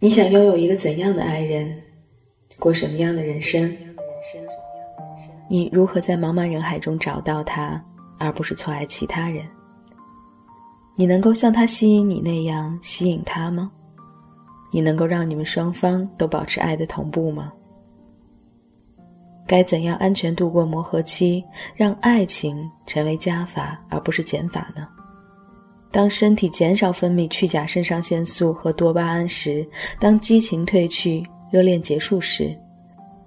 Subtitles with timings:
[0.00, 1.76] 你想拥有一个怎样的爱人，
[2.56, 3.76] 过什么样的人生？
[5.48, 7.84] 你如何在茫茫人海中找到他，
[8.16, 9.44] 而不是错爱其他人？
[10.94, 13.72] 你能够像他吸引你那样吸引他吗？
[14.70, 17.52] 你能够让你们双方都保持爱的同步吗？
[19.48, 21.44] 该怎样安全度过磨合期，
[21.74, 24.86] 让爱情成为加法而不是减法呢？
[25.90, 29.66] 当身体减少分泌去甲肾上腺素和多巴胺时，
[29.98, 32.54] 当激情褪去、热恋结束时，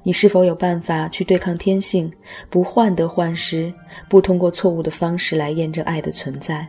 [0.03, 2.11] 你是否有办法去对抗天性，
[2.49, 3.73] 不患得患失，
[4.07, 6.67] 不通过错误的方式来验证爱的存在？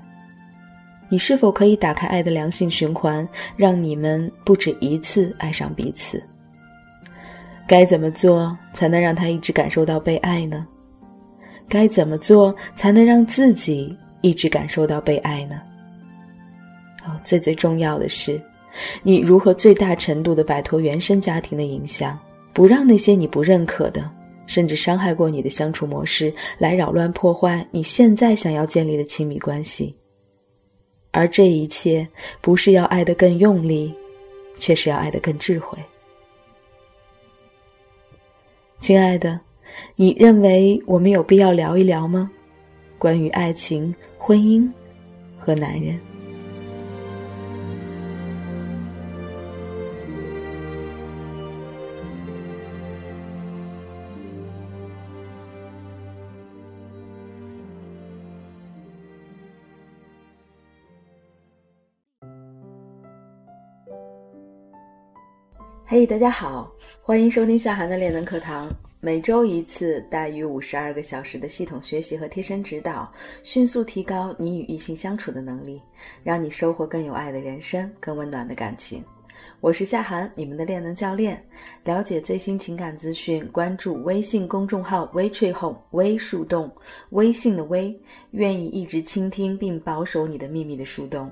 [1.10, 6.22] 你是否可以打开爱的良性循环，让你们不止一次爱上彼此？
[7.66, 10.66] 该怎么做才能让他一直感受到被爱呢？
[11.68, 15.60] 该怎么做才能让自己一直感受到被爱呢？
[17.04, 18.40] 哦，最最重要的是，
[19.02, 22.18] 你如何最大程度的摆脱原生家庭的影响，
[22.52, 24.08] 不让那些你不认可的，
[24.46, 29.94] 甚至伤害过你的相处模式来扰乱破坏你现在想要建立的亲密关系？
[31.10, 32.06] 而这一切
[32.40, 33.92] 不是要爱得更用力，
[34.56, 35.76] 却是要爱得更智慧。
[38.80, 39.38] 亲爱的，
[39.96, 42.30] 你认为我们有必要聊一聊吗？
[42.96, 44.66] 关于爱情、婚姻
[45.36, 46.00] 和男人。
[65.92, 68.66] 嘿，大家好，欢迎收听夏涵的恋能课堂。
[68.98, 73.12] 每周一次，大于五十二个小时的系统学习和贴身指导，
[73.42, 75.78] 迅速提高你与异性相处的能力，
[76.22, 79.04] 让你收获更有爱的人生，更温暖的感情。
[79.60, 81.44] 我是夏涵，你们的恋能教练。
[81.84, 86.74] 了解最新情感资讯，关注微信公众号“微翠 home”，微树洞，
[87.10, 87.94] 微信的微，
[88.30, 91.30] 愿意一直倾听并保守你的秘密的树洞，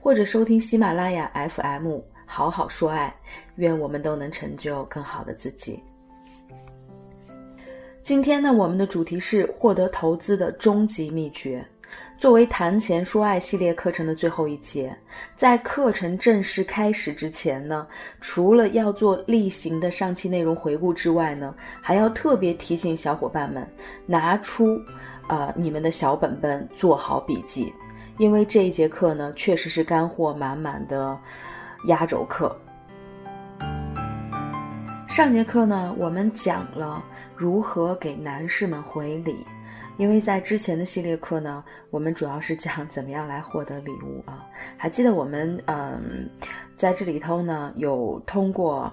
[0.00, 1.98] 或者收听喜马拉雅 FM。
[2.30, 3.12] 好好说爱，
[3.56, 5.82] 愿我们都能成就更好的自己。
[8.02, 11.66] 今天呢，我们的主题是获得投资的终极秘诀。
[12.18, 14.94] 作为谈钱说爱系列课程的最后一节，
[15.36, 17.86] 在课程正式开始之前呢，
[18.20, 23.66] 除了要做例行的上期内容回顾之外呢，还要特别提醒小伙伴们
[24.04, 24.78] 拿出，
[25.28, 27.72] 呃，你们的小本本做好笔记，
[28.18, 31.18] 因为这一节课呢，确实是干货满满的。
[31.84, 32.54] 压轴课。
[35.08, 37.02] 上节课呢，我们讲了
[37.34, 39.44] 如何给男士们回礼，
[39.96, 44.46] 因为在之前的系列课呢，我们主要是讲怎么样来获得礼物啊。
[44.76, 46.28] 还记得我们嗯，
[46.76, 48.92] 在这里头呢，有通过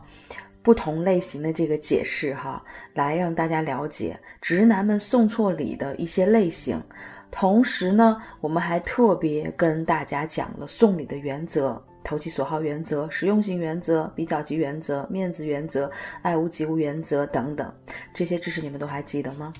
[0.63, 2.63] 不同类型的这个解释哈，
[2.93, 6.81] 来让大家了解直男们送错礼的一些类型。
[7.29, 11.79] 同时呢，我们还特别跟大家讲了送礼的原则。
[12.05, 17.73] 投其所好原则、实用性原则、比较级原则、面子原则、爱屋及乌原则等等，
[18.13, 19.51] 这些知识你们都还记得吗？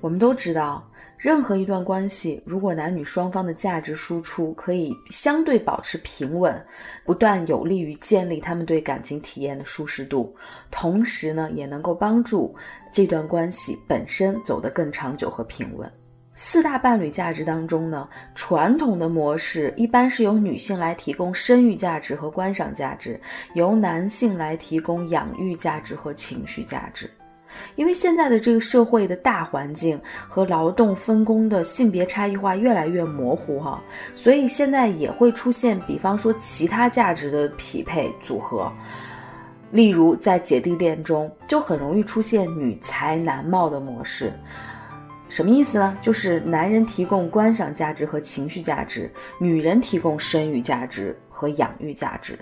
[0.00, 6.64] 我们都知道，任何一段关系，如果男女双方的价值输出可以相对保持平稳，
[7.04, 10.32] 不断有利于建立他们对感情体验的舒适度，
[10.70, 12.54] 同时呢，也能够帮助
[12.92, 15.90] 这段关系本身走得更长久和平稳。
[16.40, 23.20] 四大伴侣价值当中呢，传统的模式一般是由女性来提供生育价值和观赏价值，
[23.54, 27.10] 由男性来提供养育价值和情绪价值。
[27.74, 33.82] 因为现在的这个社会的大环境和劳动分工的性别差异化越来越模糊哈，
[34.14, 38.72] 所以现在也会出现，比方说其他价值的匹配组合，
[39.72, 44.32] 例如在姐弟恋中就很容易出现女才男貌的模式。
[45.28, 45.96] 什么意思呢？
[46.02, 52.38] 就是男人提供观赏价值和情绪价值，女人提供生育价值和养育价值。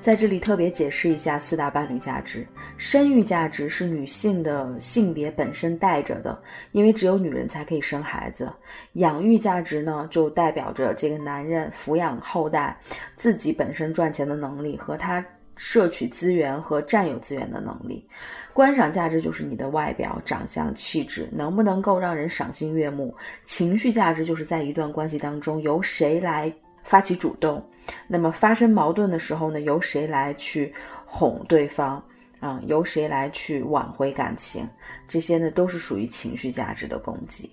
[0.00, 2.44] 在这里特别解释一下四大伴侣价值：
[2.76, 6.36] 生育价值是女性的性别本身带着的，
[6.72, 8.46] 因为只有女人才可以生孩子；
[8.94, 12.76] 养育价值呢，就代表着这个男人抚养后代、
[13.14, 15.24] 自己本身赚钱的能力和他
[15.56, 18.06] 摄取资源和占有资源的能力。
[18.52, 23.08] 观赏价值就是你的外表、长相、气质能不能够让人赏心悦目；
[23.46, 26.52] 情绪价值就是在一段关系当中由谁来
[26.82, 27.64] 发起主动，
[28.06, 30.74] 那么发生矛盾的时候呢，由谁来去
[31.06, 32.04] 哄对方，
[32.40, 34.68] 啊，由谁来去挽回感情，
[35.08, 37.48] 这些呢都是属于情绪价值的供给。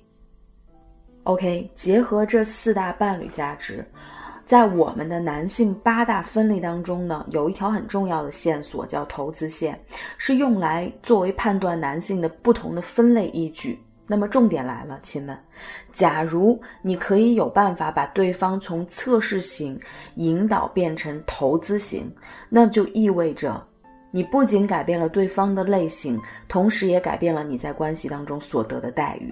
[1.24, 3.86] OK，结合这四大伴侣价值。
[4.50, 9.80] 在我们的男性八大分类当中呢，有一条很重要的线索叫投资线，
[10.18, 13.80] 是用来作为判断男性的不同的分类依据。
[14.07, 15.38] 那么重点来了，亲们，
[15.94, 19.80] 假如你可以有办法把对方从测试型
[20.16, 22.12] 引导变成投资型，
[22.50, 23.63] 那就意味着
[24.10, 29.31] 你不仅改变了对方的类型，同时也改变了你在关系当中所得的待遇。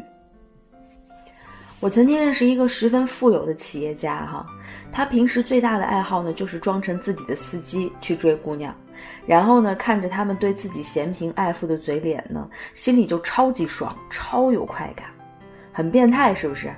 [1.80, 4.44] 我曾经认识一个十分富有的企业家，哈，
[4.92, 8.76] 他平时最大的爱好呢，就是装成自己的司机去追姑娘，
[9.28, 15.06] 然后呢，看着他们对自己嫌贫爱富的嘴脸呢，心里就超级爽，超有快感，
[15.72, 16.74] 很变态，是不是？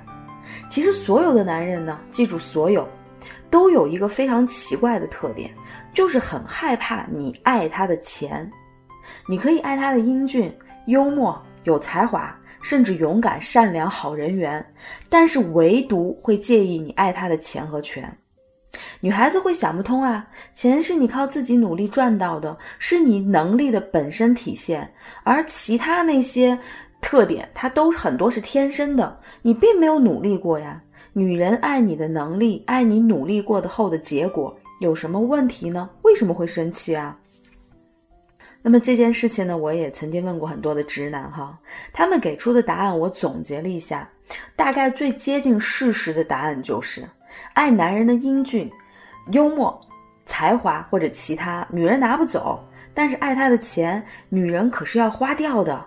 [0.68, 2.86] 其实所有的男人呢，记住，所有
[3.48, 5.50] 都有一个非常奇怪的特点，
[5.94, 8.48] 就是很害怕你爱他的钱，
[9.26, 10.54] 你可以爱他的英俊、
[10.88, 12.36] 幽默、有才华。
[12.62, 14.64] 甚至勇敢、善良、好人缘，
[15.08, 18.10] 但是唯独会介意你爱他的钱和权。
[19.00, 24.88] 女孩子会想不通啊，钱是你靠自己努力赚到的，是你能力的本身体现，
[25.24, 26.56] 而其他那些
[27.00, 30.80] 特点，它都很多是天生的，你并没有努力过呀。
[31.12, 35.90] 女人爱你的能力，爱你努力过的后的结果，有什么问题呢？
[36.02, 37.18] 为什么会生气啊？
[38.62, 41.58] 那么这件事情呢，我也曾经问过很多的直男哈，
[41.92, 44.08] 他们给出的答案我总结了一下，
[44.54, 47.08] 大概最接近事实的答案就是，
[47.54, 48.70] 爱男人的英俊、
[49.32, 49.80] 幽默、
[50.26, 52.62] 才华或者其他，女人拿不走，
[52.92, 55.82] 但是爱他的钱，女人可是要花掉的。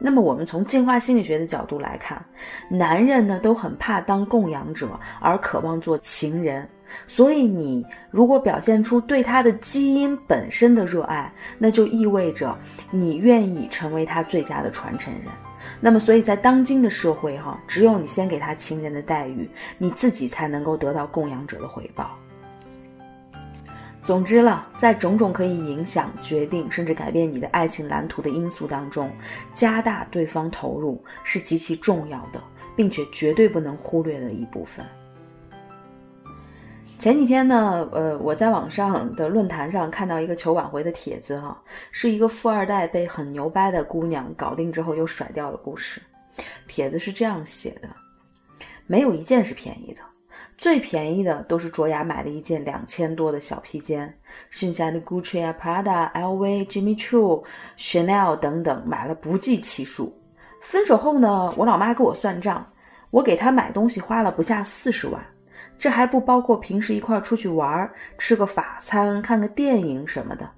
[0.00, 2.24] 那么我们从进化心理学的角度来看，
[2.68, 4.88] 男人呢都很怕当供养者，
[5.20, 6.68] 而渴望做情人。
[7.06, 12.56] 所以，你如果表现出对他的基因本身的热爱，那就意味着
[12.90, 15.24] 你愿意成为他最佳的传承人。
[15.80, 22.16] 那么，所以在当今的社会，哈，只有你先给他情人的待遇，你自己才能够得到供养者的回报。
[24.02, 29.10] 总之了，在种种可以影响、决定甚至改变你的爱情蓝图的因素当中，
[29.52, 32.42] 加大对方投入是极其重要的，
[32.74, 34.82] 并且绝对不能忽略的一部分。
[36.98, 41.56] 前几天呢，呃，我在网上的论坛上看到一个求挽回的帖子，哈，
[41.92, 46.02] 是一个富二代被很牛掰的姑娘搞定之后又甩掉的故事。
[46.66, 47.88] 帖子是这样写的：
[48.88, 50.00] 没有一件是便宜的，
[50.56, 54.12] 最便宜的都是卓雅买的一件两千多的小披肩，
[54.50, 57.44] 剩下的 Gucci 啊、Prada、LV、Jimmy Choo、
[57.78, 60.12] Chanel 等等买了不计其数。
[60.60, 62.66] 分手后呢，我老妈给我算账，
[63.10, 65.24] 我给她买东西花了不下四十万。
[65.78, 67.88] 这还不包括平时一块出去玩、
[68.18, 70.50] 吃个法餐、看个电影什么的。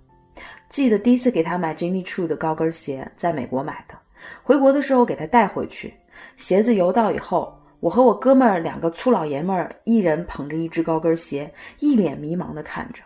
[0.70, 3.94] 记得第一次给他买 Jimmy Choo 的高跟鞋，在美国买的，
[4.42, 5.92] 回国的时候给他带回去。
[6.36, 13.02] 鞋子邮到以后，我和我哥们儿两个粗老爷们儿，一人捧着一只高跟鞋，一脸迷茫的看着，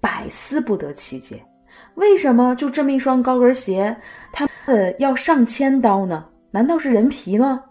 [0.00, 1.44] 百思不得其解，
[1.96, 3.94] 为什么就这么一双高跟鞋，
[4.32, 6.26] 他的要上千刀呢？
[6.50, 7.62] 难道是人皮吗？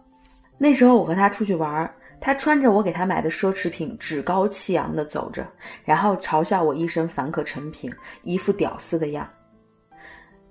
[0.58, 1.90] 那时候我和他出去玩。
[2.22, 5.46] 他穿着我给他买的奢侈品，趾高气扬地走着，
[5.86, 7.92] 然后嘲笑我一身凡客成品，
[8.24, 9.28] 一副屌丝的样。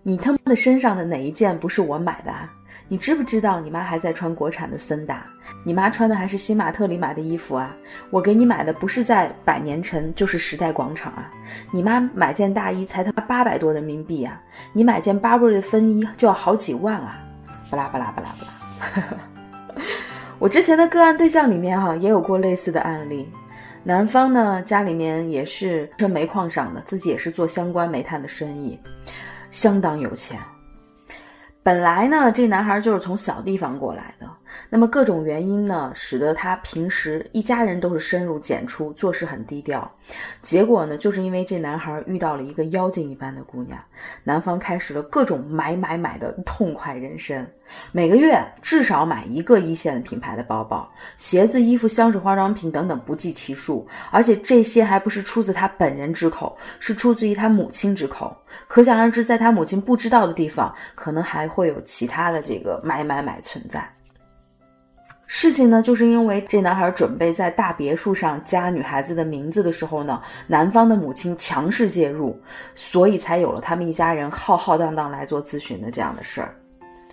[0.02, 2.50] 你他妈的身上的哪一件不是我买的啊？
[2.90, 5.26] 你知不知道你妈还在穿国产的森达？
[5.62, 7.76] 你妈穿的还是新玛特里买的衣服啊？
[8.08, 11.30] 我给你买的不是在百年城，就是时代广场啊！
[11.70, 14.40] 你妈买件大衣才他妈八百多人民币啊！
[14.72, 17.22] 你买件 Burberry 的风衣就要好几万啊！
[17.70, 19.18] 巴拉巴拉巴拉巴拉。
[20.38, 23.28] 我之前的个案对象里面哈也有过类似的案例，
[23.82, 28.78] 男方呢家里面也是车煤矿上的，自己也是做相关煤炭的生意，
[29.50, 30.38] 相当有钱。
[31.62, 34.26] 本来呢这男孩就是从小地方过来的。
[34.70, 39.90] 那么各种原因呢，使得他平时一家人都是深入简出，做事很低调。
[40.42, 43.78] 结果呢，就是因为这男孩遇到了一个妖精一般的姑娘，
[44.24, 47.46] 男方开始了各种买买买的痛快人生，
[47.92, 58.34] 每个月至少买一个一线的品牌的包包、鞋子、衣服、香水、化妆品等等不计其数，而且这些还不是出自他本人之口，是出自于他母亲之口。
[58.66, 63.86] 可想而知，在他母亲不知道的地方，可能还会有其他的这个买买买存在。
[65.30, 72.40] 事情呢，就是因为这男孩准备在大别墅上加女孩子的名字的时候呢，男方的母亲强势介入，
[72.74, 76.54] 所以才有了他们一家人浩浩荡荡来做咨询的这样的事儿。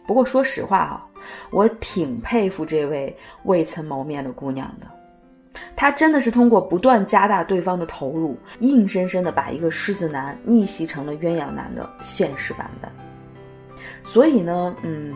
[0.08, 1.08] 不过说实话哈，
[1.52, 4.88] 我挺佩服这位未曾谋面的姑娘的，
[5.76, 12.90] 她真的是通过不断加大对方的投入，硬生生的把一个狮子男逆袭成了鸳鸯男的现实版本。
[14.04, 15.12] 所以呢，嗯，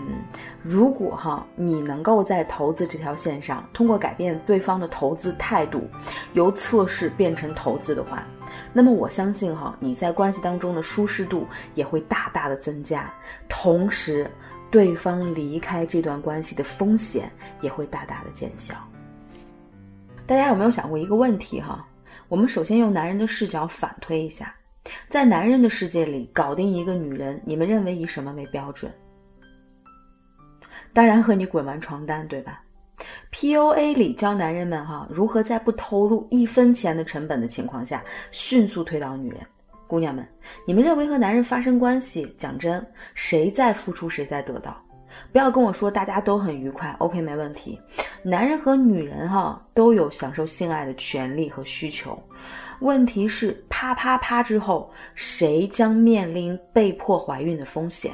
[0.64, 5.88] 如果哈你能够在投资这条线上，通过改变对方的投资态度，
[6.34, 8.26] 由测试变成投资的话，
[8.74, 13.12] 那么我相信哈你在关系当中的舒适度也会大大的增加，
[13.48, 14.30] 同时
[14.70, 18.76] 对方离开这段关系的风险也会大大的减小。
[20.28, 21.88] 大家有没有想过一个问题哈？
[22.28, 24.54] 我们首先用男人的视角反推一下。
[25.08, 28.92] 在男人的世界里，搞定一个女人，你们认为以什么为标准？
[30.94, 32.62] 当然和你滚完床单，对吧
[33.32, 39.40] ？PUA 里教男人们哈如何在不投入一分钱的成本的情况下迅速推倒女人。
[39.88, 40.28] 姑娘们，
[40.68, 44.76] 你们认为和男人发生关系，讲真，谁在付出，谁在得到？
[45.32, 47.80] 不要跟我说大家都很愉快，OK，没问题。
[48.22, 52.22] 男人和女人哈都有享受性爱的权利和需求，
[52.82, 58.14] 问题是啪啪啪之后，谁将面临被迫怀孕的风险？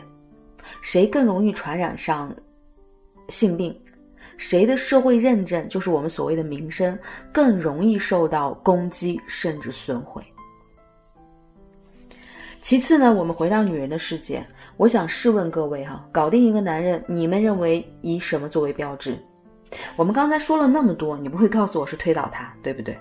[0.82, 2.34] 谁更容易传染上
[3.30, 3.76] 性病？
[4.38, 6.98] 谁的社会认证，就是我们所谓的名声，
[7.32, 10.22] 更容易受到攻击甚至损毁？
[12.62, 14.46] 其次呢，我们回到女人的世界。
[14.76, 19.18] 我想试问各位哈，搞定一个男人，你们认为以什么作为标志？
[19.96, 22.98] 我们刚才说了那么多，你不会告诉我是推倒他，对不对？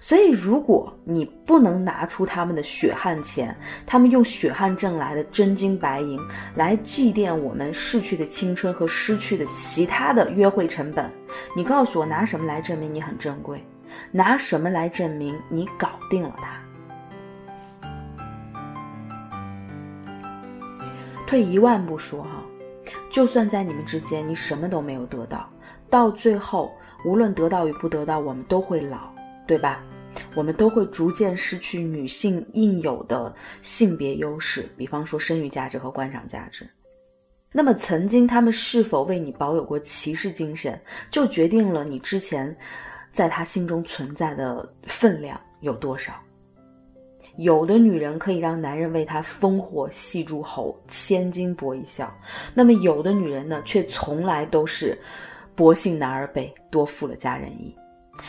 [0.00, 6.20] 所以，如果你不能拿出他们的血汗钱，他们用血汗挣来的真金白银
[6.54, 11.10] 来祭奠我们逝去的青春和失去的其他的约会成本，
[11.56, 13.64] 你告诉我拿什么来证明你很珍贵？
[14.10, 16.60] 拿什么来证明你搞定了他？
[21.26, 22.30] 退一万步说哈，
[23.10, 25.48] 就算在你们之间你什么都没有得到，
[25.88, 26.72] 到最后
[27.04, 29.13] 无论得到与不得到，我们都会老，
[29.46, 29.82] 对吧？
[30.36, 36.68] 我们都会逐渐失去女性应有的性别优势，比方说生育价值和观赏价值。
[37.50, 42.56] 那么曾经他们是否为你保有过骑士精神，就决定了你之前
[43.12, 46.12] 在他心中存在的分量有多少。
[47.36, 52.12] 有的女人可以让男人为她烽火戏诸侯、千金博一笑，
[52.54, 54.96] 那么有的女人呢，却从来都是
[55.56, 57.74] 薄幸男儿悲，多负了佳人意。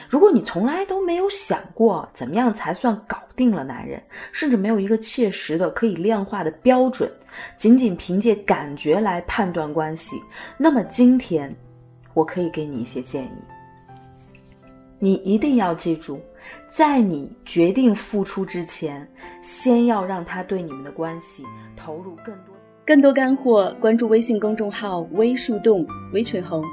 [0.10, 4.02] 如果你从来都没有想过怎么样才算搞定了男人，
[4.32, 7.12] 甚至没有一个切实的可以量化的标准，
[7.58, 10.22] 仅仅凭借感觉来判断关系，
[10.58, 11.54] 那么今天
[12.14, 13.30] 我可以给你一些建议。
[15.00, 16.20] 你一定要记住。
[16.72, 19.08] 在你决定付出之前，
[19.42, 21.44] 先要让他对你们的关系
[21.76, 22.54] 投入更多。
[22.86, 26.64] 更多干货，关注微信公众号“微树洞”微群红，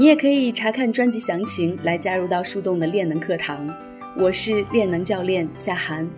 [0.00, 3.68] 你也可以查看专辑详情来加入到树洞的练能课堂。
[4.16, 6.08] 我是练能教练夏涵，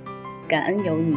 [0.46, 1.16] 感恩有你。